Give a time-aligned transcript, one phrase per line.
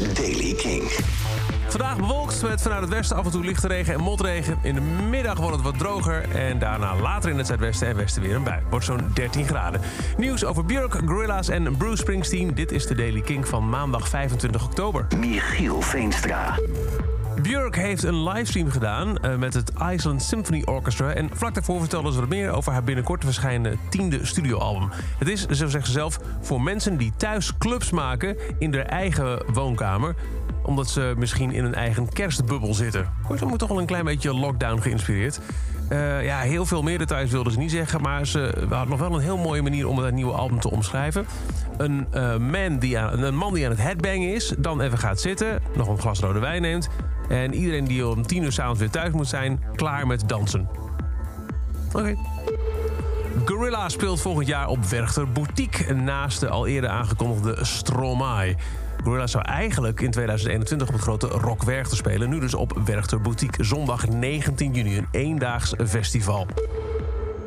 [0.00, 0.82] is Daily King.
[1.68, 4.58] Vandaag bewolkt met vanuit het westen af en toe lichte regen en motregen.
[4.62, 8.22] In de middag wordt het wat droger en daarna later in het zuidwesten en westen
[8.22, 8.62] weer een bui.
[8.70, 9.80] Wordt zo'n 13 graden.
[10.16, 12.54] Nieuws over Björk, Gorilla's en Bruce Springsteen.
[12.54, 15.06] Dit is de Daily King van maandag 25 oktober.
[15.18, 16.58] Michiel Veenstra.
[17.42, 21.12] Björk heeft een livestream gedaan eh, met het Iceland Symphony Orchestra.
[21.12, 24.90] En vlak daarvoor vertelde ze wat meer over haar binnenkort te tiende studioalbum.
[25.18, 29.52] Het is, zo zegt ze zelf, voor mensen die thuis clubs maken in hun eigen
[29.52, 30.14] woonkamer
[30.62, 33.12] omdat ze misschien in een eigen kerstbubbel zitten.
[33.28, 35.40] Me toch wel een klein beetje lockdown geïnspireerd.
[35.92, 39.14] Uh, ja, heel veel meer details wilden ze niet zeggen, maar ze hadden nog wel
[39.14, 41.26] een heel mooie manier om het nieuwe album te omschrijven.
[41.76, 45.20] Een, uh, man die aan, een man die aan het headbangen is, dan even gaat
[45.20, 46.88] zitten, nog een glas rode wijn neemt.
[47.28, 50.68] En iedereen die om tien uur s'avonds weer thuis moet zijn, klaar met dansen.
[51.92, 52.14] Oké.
[53.44, 58.56] Gorilla speelt volgend jaar op Werchter Boutique naast de al eerder aangekondigde Stromae.
[59.04, 62.28] Gorilla zou eigenlijk in 2021 op het grote Rock Werchter spelen.
[62.28, 63.64] Nu dus op Werchter Boutique.
[63.64, 66.46] Zondag 19 juni, een eendaags festival.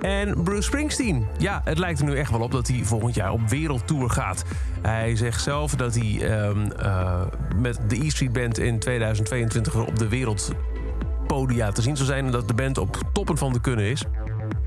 [0.00, 1.26] En Bruce Springsteen.
[1.38, 4.44] Ja, het lijkt er nu echt wel op dat hij volgend jaar op wereldtour gaat.
[4.82, 7.20] Hij zegt zelf dat hij um, uh,
[7.56, 12.24] met de E Street Band in 2022 weer op de wereldpodia te zien zal zijn.
[12.24, 14.04] En dat de band op toppen van de kunnen is.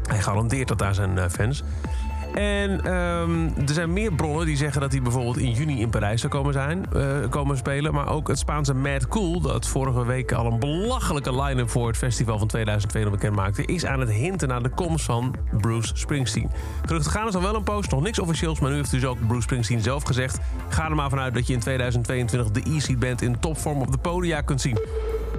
[0.08, 1.64] Hij garandeert dat daar zijn uh, fans.
[2.38, 6.22] En um, er zijn meer bronnen die zeggen dat hij bijvoorbeeld in juni in Parijs
[6.22, 7.94] zou komen, zijn, uh, komen spelen.
[7.94, 11.98] Maar ook het Spaanse Mad Cool, dat vorige week al een belachelijke line-up voor het
[11.98, 16.52] festival van 2022 bekend maakte, is aan het hinten naar de komst van Bruce Springsteen.
[16.86, 19.28] Geruchten gaan is al wel een post, nog niks officieels, maar nu heeft dus ook
[19.28, 20.40] Bruce Springsteen zelf gezegd.
[20.70, 23.98] Ga er maar vanuit dat je in 2022 de Easy Band in topvorm op de
[23.98, 24.78] podia kunt zien.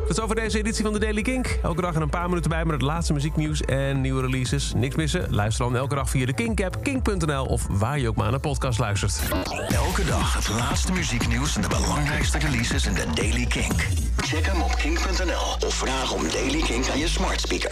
[0.09, 1.59] Tot over deze editie van de Daily Kink.
[1.63, 4.73] Elke dag een paar minuten bij met het laatste muzieknieuws en nieuwe releases.
[4.75, 5.35] Niks missen?
[5.35, 8.49] Luister dan elke dag via de Kink-app, kink.nl of waar je ook maar naar de
[8.49, 9.21] podcast luistert.
[9.69, 13.87] Elke dag het laatste muzieknieuws en de belangrijkste releases in de Daily Kink.
[14.17, 17.67] Check hem op kink.nl of vraag om Daily Kink aan je smart speaker.